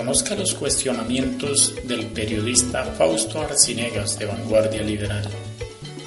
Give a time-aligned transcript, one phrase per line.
[0.00, 5.28] Conozca los cuestionamientos del periodista Fausto Arcinegas de Vanguardia Liberal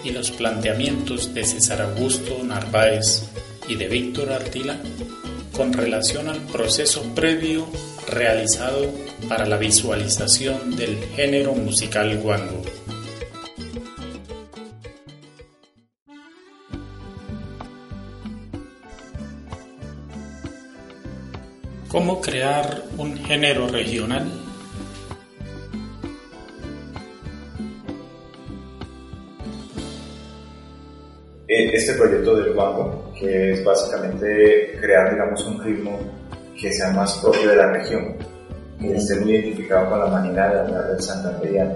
[0.04, 3.26] y los planteamientos de César Augusto Narváez
[3.68, 4.80] y de Víctor Artila
[5.56, 7.68] con relación al proceso previo
[8.10, 8.92] realizado
[9.30, 12.64] para la visualización del género musical guango.
[21.94, 24.28] ¿Cómo crear un género regional?
[31.48, 36.00] Eh, este proyecto del guango, que es básicamente crear, digamos, un ritmo
[36.60, 38.18] que sea más propio de la región,
[38.80, 41.76] que esté muy identificado con la manera de hablar del santanderiano.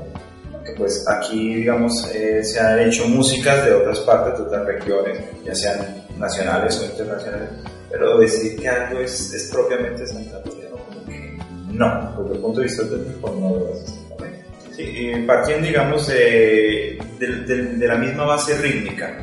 [0.65, 5.19] Que pues aquí, digamos, eh, se han hecho músicas de otras partes, de otras regiones,
[5.45, 5.77] ya sean
[6.17, 7.49] nacionales o internacionales,
[7.89, 11.37] pero decir que algo es, es propiamente santanderiano, como que
[11.71, 14.45] no, desde el punto de vista técnico no lo es exactamente.
[14.75, 19.17] Sí, partiendo, digamos, de, de, de, de, la misma base rítmica,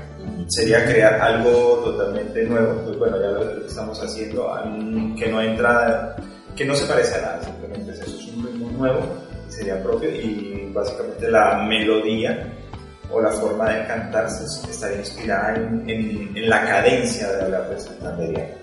[0.48, 4.52] sería crear algo totalmente nuevo, pues bueno, ya lo estamos haciendo,
[5.18, 6.16] que no entra,
[6.56, 9.00] que no se parece a nada, simplemente eso es un ritmo nuevo,
[9.48, 12.52] sería propio y básicamente la melodía
[13.10, 17.80] o la forma de cantarse estaría inspirada en, en, en la cadencia de hablar de
[17.80, 18.54] santanderiano.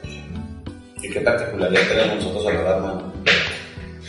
[1.02, 3.14] ¿Y qué particularidad tenemos nosotros al hablar, mano?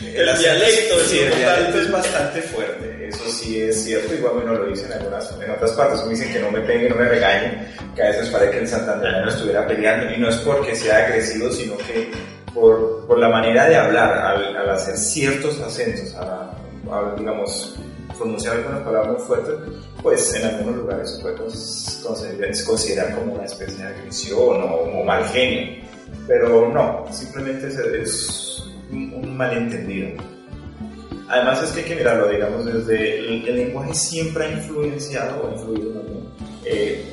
[0.01, 4.65] El dialecto, sí, el dialecto es bastante fuerte, eso sí es cierto, igual uno lo
[4.67, 7.67] dice en, algunas, en otras partes, me dicen que no me peguen, no me regañen,
[7.95, 11.49] que a veces parece que el santandereano estuviera peleando, y no es porque sea agresivo,
[11.51, 12.11] sino que
[12.53, 16.51] por, por la manera de hablar, al, al hacer ciertos acentos, a,
[16.91, 17.75] a, digamos,
[18.17, 19.55] pronunciar algunas palabras muy fuertes,
[20.01, 21.35] pues en algunos lugares se puede
[22.65, 25.83] considerar, como una especie de agresión o, o mal genio,
[26.27, 30.09] pero no, simplemente es, es un malentendido.
[31.29, 35.51] Además es que hay que mirarlo, digamos, desde el, el lenguaje siempre ha influenciado o
[35.51, 36.23] influido también
[36.65, 37.03] eh,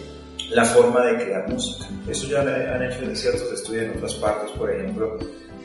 [0.51, 1.87] la forma de crear música.
[2.09, 5.17] Eso ya han hecho ciertos estudios en otras partes, por ejemplo,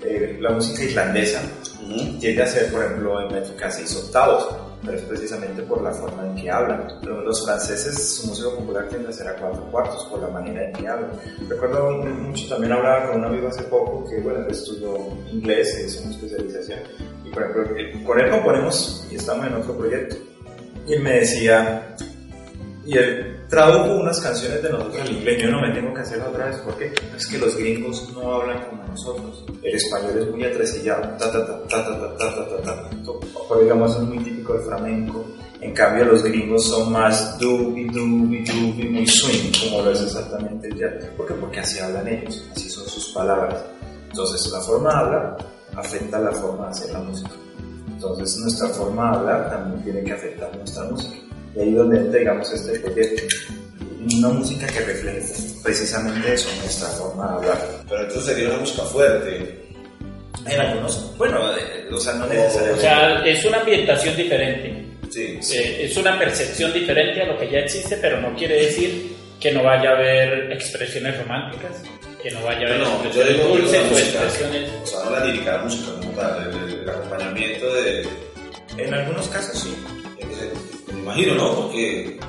[0.03, 1.41] eh, la música islandesa
[1.81, 2.19] uh -huh.
[2.19, 4.47] tiende a ser, por ejemplo, en métrica 6 octavos,
[4.85, 6.88] pero es precisamente por la forma en que hablan.
[7.03, 10.73] Los franceses, su música popular tiende a ser a cuatro cuartos por la manera en
[10.73, 11.12] que hablan.
[11.50, 14.95] Recuerdo mucho, también hablaba con un amigo hace poco que, bueno, estudió
[15.31, 16.79] inglés, hizo una especialización,
[17.24, 20.16] y por ejemplo, con él componemos y estamos en otro proyecto.
[20.88, 21.95] Y él me decía,
[22.85, 25.41] y él tradujo unas canciones de nosotros al inglés.
[25.41, 28.63] Yo no me tengo que hacerlo otra vez porque es que los gringos no hablan
[28.69, 29.44] como nosotros.
[29.63, 32.90] El español es muy atresillado, ta ta ta ta ta ta ta ta ta.
[33.47, 35.25] Por digamos es muy típico del flamenco.
[35.62, 40.68] En cambio los gringos son más dubi dubi dubi muy swing, como lo es exactamente
[40.68, 41.06] el jazz.
[41.18, 41.34] ¿Por qué?
[41.34, 43.63] Porque así hablan ellos, así son sus palabras.
[44.09, 45.38] Entonces la forma de hablar
[45.75, 47.31] afecta la forma de hacer la música.
[47.88, 51.16] Entonces nuestra forma de hablar también tiene que afectar nuestra música.
[51.56, 53.24] Y ahí donde entra, digamos, este proyecto.
[54.18, 55.34] Una música que refleje
[55.64, 57.58] precisamente eso, nuestra forma de hablar.
[57.90, 59.66] Pero entonces sería una música fuerte.
[60.46, 62.78] En algunos, bueno, eh, o sea, no necesariamente.
[62.78, 64.86] O sea, es una ambientación diferente.
[65.10, 65.58] Sí, sí.
[65.58, 69.52] Eh, es una percepción diferente a lo que ya existe, pero no quiere decir que
[69.52, 71.82] no vaya a haber expresiones románticas,
[72.22, 74.72] que no vaya a haber no, expresiones yo digo dulces o expresiones...
[74.84, 78.08] O sea, no la lírica, la música como tal, el, el, el acompañamiento de...
[78.78, 79.76] En algunos casos sí.
[81.06, 81.54] Imagino, ¿no?
[81.54, 82.20] Porque...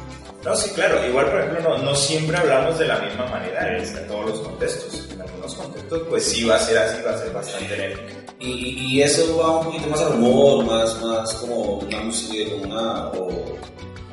[0.44, 1.04] No, sí, claro.
[1.08, 5.08] Igual, por ejemplo, no, no siempre hablamos de la misma manera en todos los contextos.
[5.10, 8.34] En algunos contextos, pues sí va a ser así, va a ser bastante enérgica.
[8.38, 12.64] Y, y, eso va un poquito más al humor, más, más como una música, como
[12.64, 13.08] una...
[13.12, 13.56] O...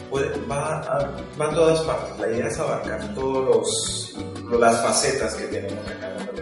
[0.09, 2.19] Pues va, a, va a todas partes.
[2.19, 6.32] La idea es abarcar todos los las facetas que tenemos acá en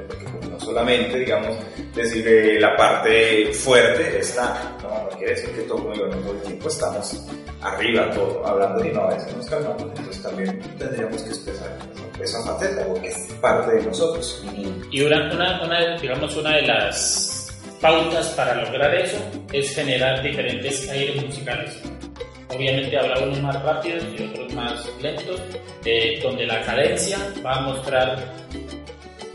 [0.72, 1.58] solamente, digamos,
[1.94, 6.70] decir que la parte fuerte está, no, no quiere decir que todo, todo el tiempo
[6.70, 7.26] estamos
[7.62, 11.78] arriba, todo, hablando y no, a veces nos calmamos, entonces también tendríamos que expresar
[12.22, 14.44] esa faceta, porque es parte de nosotros.
[14.92, 19.18] Y una, una, una, digamos, una de las pautas para lograr eso
[19.52, 21.82] es generar diferentes aires musicales.
[22.50, 25.42] Obviamente habrá unos más rápidos y otros más lentos,
[25.84, 28.34] eh, donde la cadencia va a mostrar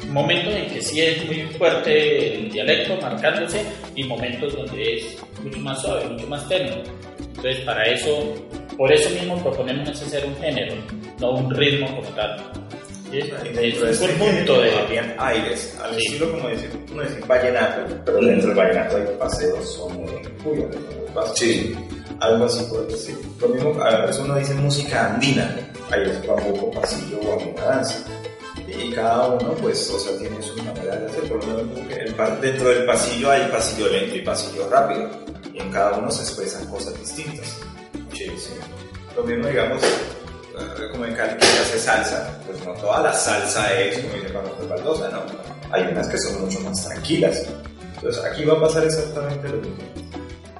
[0.08, 3.62] momentos en que sí es muy fuerte el dialecto marcándose
[3.94, 6.82] y momentos donde es mucho más suave, mucho más tenue.
[7.18, 8.34] Entonces para eso,
[8.76, 10.74] por eso mismo proponemos hacer un género,
[11.20, 12.52] no un ritmo como tal.
[13.10, 13.18] ¿Sí?
[13.60, 16.06] Es un punto de bien aires, al sí.
[16.06, 20.06] estilo como decir, uno decir vallenato, pero dentro del vallenato hay paseos, son
[20.42, 20.68] cuyo,
[21.34, 21.74] sí.
[22.20, 23.16] algo así por decir.
[23.40, 25.56] Lo mismo, a veces uno dice música andina,
[25.90, 28.04] ahí es bambuco, pasillo o alguna danza.
[28.78, 32.68] Y cada uno pues o sea tiene su manera de hacer por lo menos dentro
[32.68, 35.08] del pasillo hay pasillo lento y pasillo rápido
[35.52, 37.56] y en cada uno se expresan cosas distintas.
[38.12, 38.52] Sí, sí.
[39.16, 39.82] lo mismo digamos
[40.92, 44.68] como en Cali que hace salsa pues no toda la salsa es como dice Juan
[44.68, 45.22] Baldosa no
[45.72, 47.44] hay unas que son mucho más tranquilas.
[47.96, 49.76] Entonces aquí va a pasar exactamente lo mismo.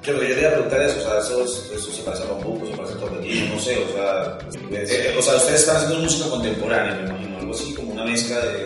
[0.01, 2.65] Yo lo que yo quería preguntar es, o sea, eso, eso se parece a bambuco,
[2.65, 4.37] se parece a torbellino, no sé, o sea,
[4.71, 8.39] eh, o sea, ustedes están haciendo música contemporánea, me imagino, algo así como una mezcla
[8.39, 8.63] de...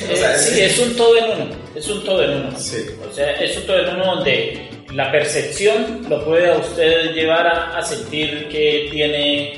[0.00, 2.58] Eh, sí, es un todo en uno, es un todo en uno.
[2.58, 2.86] Sí.
[3.08, 7.46] O sea, es un todo en uno donde la percepción lo puede a usted llevar
[7.46, 9.54] a, a sentir que tiene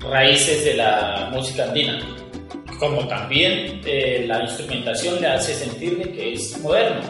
[0.00, 1.98] raíces de la música andina,
[2.78, 7.00] como también eh, la instrumentación le hace sentirle que es moderno.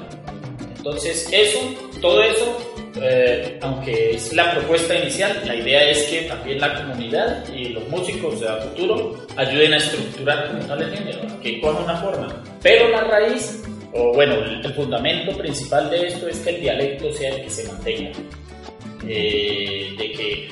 [0.77, 1.59] Entonces, eso,
[2.01, 7.45] todo eso eh, aunque es la propuesta inicial, la idea es que también la comunidad
[7.53, 11.97] y los músicos de futuro ayuden a estructurar como tal el género, que coja una
[11.97, 12.43] forma.
[12.63, 17.35] Pero la raíz, o bueno, el, fundamento principal de esto es que el dialecto sea
[17.35, 18.11] el que se mantenga.
[19.07, 20.49] Eh, de que,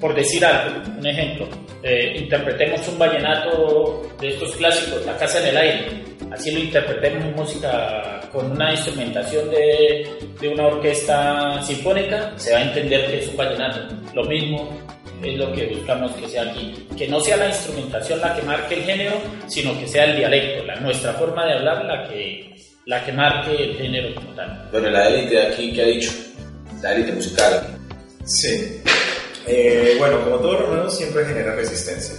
[0.00, 1.48] por decir algo, un ejemplo,
[1.82, 5.86] eh, interpretemos un vallenato de estos clásicos, La Casa en el Aire,
[6.32, 10.08] así lo interpretemos música con una instrumentación de,
[10.40, 13.80] de, una orquesta sinfónica, se va a entender que es un vallenato.
[14.14, 14.70] Lo mismo
[15.22, 18.74] es lo que buscamos que sea aquí, que no sea la instrumentación la que marque
[18.74, 23.04] el género, sino que sea el dialecto, la, nuestra forma de hablar la que, la
[23.04, 24.68] que marque el género como tal.
[24.72, 26.10] Bueno, la élite aquí, ¿qué ha dicho?
[26.82, 27.66] La élite musical.
[28.24, 28.82] Sí.
[29.46, 32.16] Eh, bueno, como todo romano siempre genera resistencia.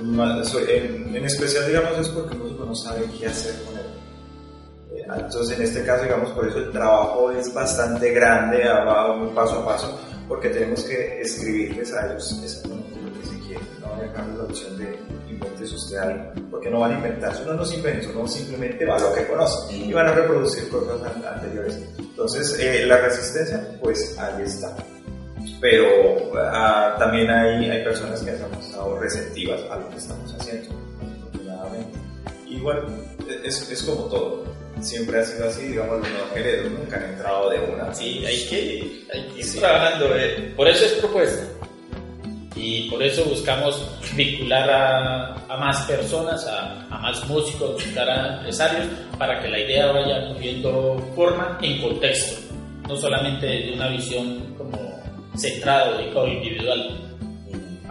[0.00, 3.79] En, en, especial, digamos, es porque el músico no sabe qué hacer con él.
[5.16, 9.66] Entonces, en este caso, digamos, por eso el trabajo es bastante grande, va paso a
[9.66, 14.44] paso, porque tenemos que escribirles a ellos exactamente lo que se quiere, no dejarles la
[14.44, 14.98] opción de
[15.28, 18.96] inventes usted algo, porque no van a inventarse, uno no se inventa, uno simplemente va
[18.96, 21.78] a lo que conoce y van a reproducir cosas anteriores.
[21.98, 24.74] Entonces, eh, la resistencia, pues ahí está
[25.60, 30.70] pero ah, también hay, hay personas que han estado receptivas a lo que estamos haciendo,
[31.18, 31.98] afortunadamente.
[32.46, 32.82] Y bueno,
[33.44, 34.44] es, es como todo.
[34.80, 37.94] Siempre ha sido así, digamos, los heredos nunca han entrado de una.
[37.94, 40.16] Sí, hay que, hay que ir trabajando.
[40.16, 40.52] Eh.
[40.56, 41.46] Por eso es propuesta.
[42.56, 48.36] Y por eso buscamos vincular a, a más personas, a, a, más músicos, buscar a
[48.36, 48.86] empresarios,
[49.18, 52.40] para que la idea vaya cogiendo forma en contexto,
[52.88, 55.00] no solamente de una visión como
[55.36, 57.09] centrado, dedicado individual.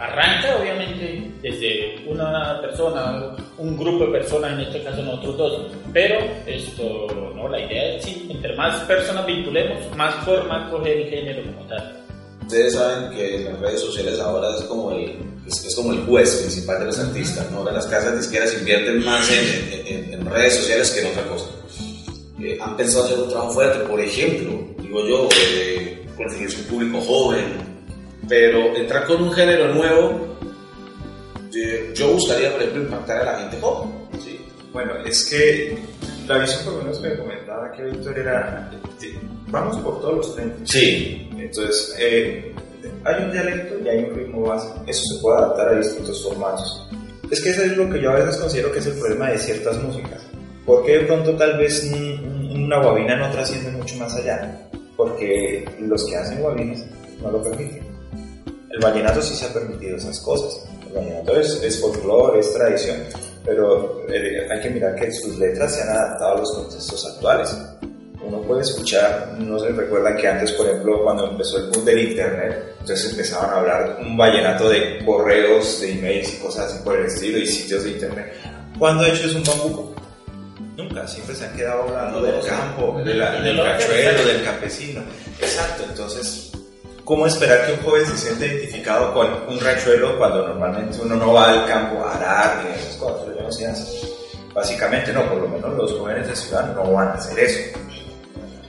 [0.00, 6.18] Arranca obviamente desde una persona, un grupo de personas, en este caso nosotros dos, pero
[6.46, 7.06] esto,
[7.36, 11.66] no, la idea es sí, entre más personas vinculemos, más forma coge el género como
[11.68, 12.02] tal.
[12.40, 16.80] Ustedes saben que las redes sociales ahora es como el, es, como el juez principal
[16.80, 17.62] de los artistas, ¿no?
[17.62, 21.46] Las casas disqueras invierten más en, en, redes sociales que en otra cosa.
[22.42, 27.00] Eh, han pensado hacer un trabajo fuerte, por ejemplo, digo yo, eh, conseguirse un público
[27.02, 27.69] joven,
[28.30, 30.36] pero entrar con un género nuevo,
[31.94, 33.90] yo buscaría, por ejemplo, impactar a la gente joven.
[34.24, 34.46] ¿sí?
[34.72, 35.76] Bueno, es que
[36.28, 38.70] la visión por lo menos que comentaba que Víctor era,
[39.48, 40.70] vamos por todos los frentes.
[40.70, 41.28] Sí.
[41.36, 42.54] Entonces, eh,
[43.04, 44.80] hay un dialecto y hay un ritmo básico.
[44.86, 46.88] Eso se puede adaptar a distintos formatos.
[47.32, 49.38] Es que eso es lo que yo a veces considero que es el problema de
[49.38, 50.22] ciertas músicas.
[50.64, 51.90] Porque de pronto tal vez
[52.54, 56.86] una guabina no trasciende mucho más allá porque los que hacen guabinas
[57.20, 57.89] no lo permiten.
[58.80, 60.64] El vallenato sí se ha permitido esas cosas.
[60.86, 62.96] El vallenato es, es folclore, es tradición,
[63.44, 67.54] pero eh, hay que mirar que sus letras se han adaptado a los contextos actuales.
[68.24, 72.08] Uno puede escuchar, no se recuerda que antes, por ejemplo, cuando empezó el boom del
[72.08, 76.96] internet, entonces empezaban a hablar un vallenato de correos, de emails y cosas así por
[76.96, 78.32] el estilo y sitios de internet.
[78.78, 79.94] ¿Cuándo de hecho es un bambuco?
[80.74, 85.02] Nunca, siempre se han quedado hablando del campo, del cachuelo, del campesino.
[85.38, 86.50] Exacto, entonces,
[87.10, 91.32] ¿cómo esperar que un joven se sienta identificado con un rachuelo cuando normalmente uno no
[91.32, 93.34] va al campo a arar ni esas cosas?
[93.34, 93.74] Yo no sé
[94.54, 97.80] Básicamente no, por lo menos los jóvenes de ciudad no van a hacer eso.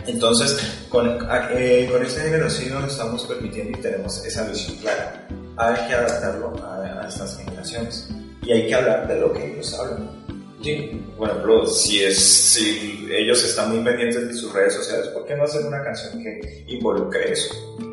[0.07, 0.57] Entonces,
[0.89, 1.19] con,
[1.51, 5.27] eh, con este género sí nos estamos permitiendo y tenemos esa visión clara.
[5.57, 8.09] Hay que adaptarlo a, a estas generaciones
[8.41, 10.09] y hay que hablar de lo que ellos hablan
[10.63, 15.35] Sí, bueno, si, es, si ellos están muy pendientes de sus redes sociales, ¿por qué
[15.35, 17.90] no hacer una canción que involucre eso?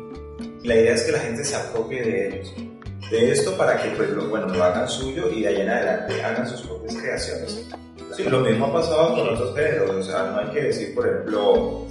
[0.63, 2.53] La idea es que la gente se apropie de ellos,
[3.09, 6.21] de esto para que pues, lo, bueno, lo hagan suyo y de ahí en adelante
[6.21, 7.65] hagan sus propias creaciones.
[8.25, 11.87] Lo mismo ha pasado con otros géneros, o sea, no hay que decir, por ejemplo,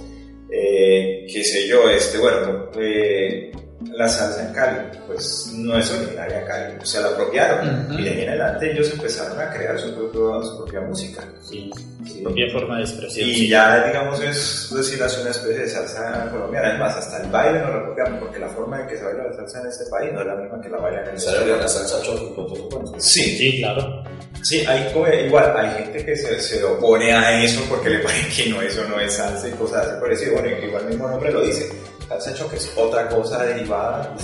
[0.51, 3.48] eh, qué sé yo, este, bueno, eh,
[3.93, 8.09] la salsa en Cali, pues no es originaria Cali, o sea, la apropiaron y de
[8.09, 11.23] ahí en adelante ellos empezaron a crear su, propia música.
[11.41, 11.71] Sí,
[12.05, 13.29] su propia forma de expresión.
[13.29, 17.59] Y ya, digamos, es decir, hace una especie de salsa colombiana, además hasta el baile
[17.61, 20.13] nos lo apropiamos, porque la forma en que se baila la salsa en este país
[20.13, 21.47] no es la misma que la bailan en el país.
[21.47, 21.97] la salsa
[22.97, 24.03] Sí, sí, claro.
[24.43, 24.87] Sí, hay
[25.25, 28.83] igual, hay gente que se, se, opone a eso porque le parece que no, eso
[28.87, 31.69] no es salsa y cosas así por eso, bueno, igual el mismo nombre lo dice
[32.09, 34.15] has hecho que es otra cosa derivada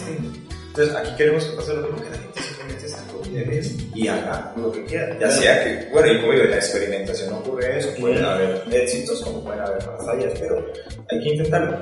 [0.68, 3.62] Entonces aquí queremos que pase lo mismo que la gente simplemente se acopie
[3.96, 5.18] y haga lo que quiera.
[5.20, 9.22] Ya sea que, bueno, y como digo, en la experimentación ocurre eso, pueden haber éxitos
[9.22, 10.65] como pueden haber fallas, pero
[11.10, 11.82] hay que intentarlo.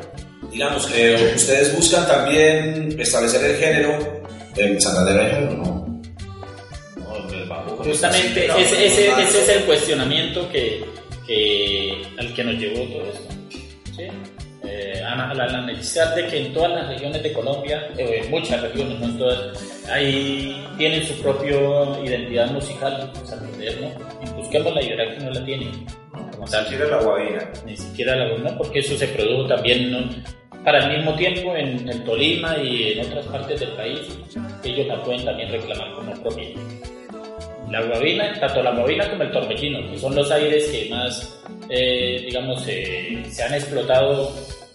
[0.51, 4.23] Digamos que ustedes buscan también establecer el género
[4.55, 5.83] en Santander hay género, ¿no?
[7.83, 10.85] Justamente ese, ese, ese, es el cuestionamiento que,
[11.27, 13.33] que, al que nos llevó todo esto.
[13.95, 14.07] ¿sí?
[15.03, 18.61] Eh, a la, necesidad de que en todas las regiones de Colombia, eh, en muchas
[18.61, 21.57] regiones, no en todas, ahí tienen su propia
[22.03, 23.11] identidad musical,
[23.81, 23.89] ¿no?
[24.23, 25.65] Y busquemos la idea que no la tiene.
[25.65, 27.51] Ni siquiera la guabina.
[27.65, 30.23] Ni siquiera la guabina, porque eso se produjo también
[30.63, 33.99] para el mismo tiempo en, el Tolima y en otras partes del país,
[34.63, 36.47] ellos la pueden también reclamar como propia.
[37.69, 42.21] La guabina, tanto la guabina como el torbellino, que son los aires que más, eh,
[42.25, 44.31] digamos, se han explotado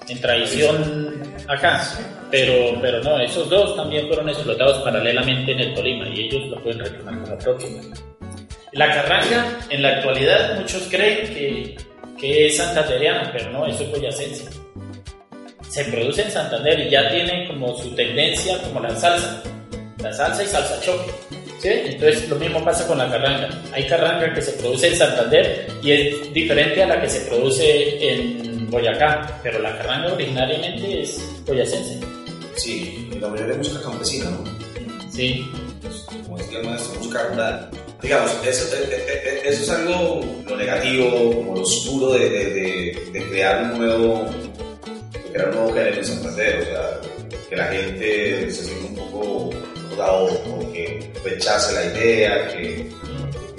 [0.09, 1.83] en tradición acá.
[2.31, 6.63] Pero, pero no, esos dos también fueron explotados paralelamente en el Tolima y ellos lo
[6.63, 7.69] pueden reclamar como propio.
[8.73, 11.77] La carranga, en la actualidad, muchos creen que,
[12.21, 14.49] que es santanderiana, pero no, eso es boyacense.
[15.71, 19.43] Se produce en Santander y ya tiene como su tendencia como la salsa.
[20.03, 21.11] La salsa y salsa choque.
[21.61, 21.69] ¿Sí?
[21.69, 23.49] Entonces lo mismo pasa con la carranga.
[23.73, 28.13] Hay carranga que se produce en Santander y es diferente a la que se produce
[28.13, 32.01] en Boyacá, pero la carranga originariamente es boyacense.
[32.57, 34.45] Sí, la mayoría de música campesina, ¿no?
[35.11, 35.51] Sí.
[35.81, 37.71] Pues, como decía el maestro, música rural.
[38.03, 43.11] Digamos, eso, eh, eh, eh, eso, es algo lo negativo, como lo oscuro de, de,
[43.13, 44.25] de, crear un nuevo,
[45.13, 47.01] de crear un nuevo género en Santander, o sea,
[47.49, 49.51] que la gente se sienta un poco
[49.91, 52.91] rodado, o que rechace la idea, que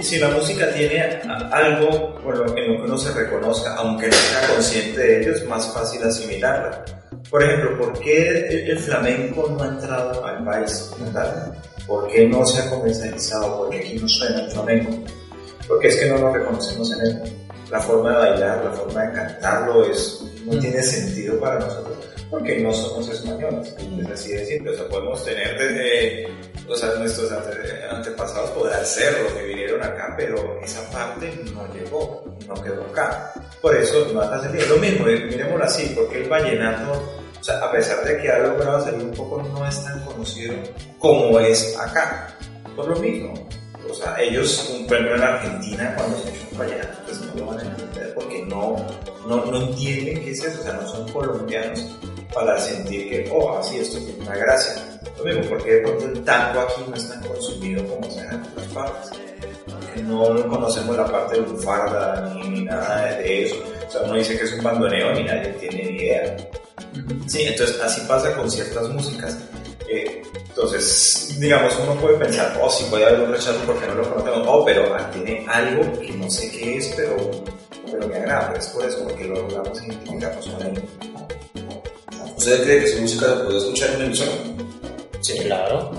[0.03, 1.01] si la música tiene
[1.51, 5.74] algo por lo que uno se reconozca, aunque no sea consciente de ello, es más
[5.74, 6.86] fácil asimilarla.
[7.29, 10.91] Por ejemplo, ¿por qué el, flamenco no ha entrado al país?
[11.00, 11.53] ¿verdad?
[11.86, 13.58] ¿Por qué no se ha comercializado?
[13.58, 14.91] ¿Por qué aquí no suena el flamenco?
[15.68, 17.22] Porque es que no lo reconocemos en él.
[17.70, 21.88] La forma de bailar, la forma de cantarlo es, no tiene sentido para nosotros
[22.30, 23.76] porque no somos españoles.
[24.00, 24.72] Es así de simple.
[24.72, 26.28] O sea, podemos tener desde,
[26.68, 27.32] o sea, nuestros
[27.92, 33.34] antepasados podrán ser los que vinieron acá, pero esa parte no llegó, no quedó acá.
[33.62, 34.76] Por eso no hace sentido.
[34.76, 36.92] Lo mismo, eh, miremoslo así, porque el vallenato,
[37.40, 40.54] o sea, a pesar de que ha logrado salir un poco, no es tan conocido
[41.00, 42.36] como es acá.
[42.76, 43.34] Por lo mismo.
[43.89, 47.60] O sea, ellos, por ejemplo, en Argentina, cuando se echan vallenato, pues no lo van
[47.60, 48.86] a entender porque no,
[49.27, 51.86] no, no entienden qué es eso, o sea, no son colombianos
[52.34, 55.00] para sentir que, oh, así esto tiene una gracia.
[55.17, 58.41] Lo mismo, porque de pronto el tango aquí no es tan consumido como se en
[58.41, 59.19] otras partes.
[59.65, 63.55] Porque no conocemos la parte de bufarda ni, ni nada de eso.
[63.88, 66.38] O sea, uno dice que es un bandoneo y nadie tiene ni idea.
[67.27, 69.38] Sí, entonces así pasa con ciertas músicas.
[70.62, 74.46] Entonces, digamos, uno puede pensar, oh, sí puede haber un rechazo porque no lo conocemos,
[74.46, 77.16] oh, pero tiene algo que no sé qué es, pero,
[77.89, 80.84] pero me agrada, es por eso, porque lo logramos identificar con él.
[82.36, 84.32] ¿Usted cree que su música se puede escuchar en una emisora?
[85.22, 85.92] Sí, claro.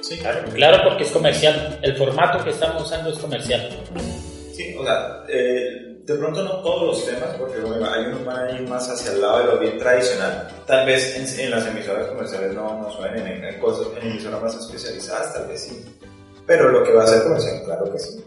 [0.00, 0.48] Sí, claro.
[0.54, 1.80] Claro, porque es comercial.
[1.82, 3.70] El formato que estamos usando es comercial.
[4.54, 8.46] Sí, o sea, eh, de pronto no todos los temas, porque bueno, hay unos van
[8.46, 10.48] a ir más hacia el lado de lo bien tradicional.
[10.66, 15.32] Tal vez en, las emisoras comerciales no, no suenen, en, cosas, en emisoras más especializadas
[15.32, 15.84] tal vez sí.
[16.46, 18.22] Pero lo que va a ser comercial, claro que sí.